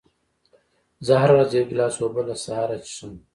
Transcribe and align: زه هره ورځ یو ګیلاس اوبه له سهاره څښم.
زه 1.05 1.13
هره 1.21 1.33
ورځ 1.35 1.49
یو 1.53 1.67
ګیلاس 1.69 1.95
اوبه 1.99 2.21
له 2.27 2.35
سهاره 2.43 2.77
څښم. 2.85 3.13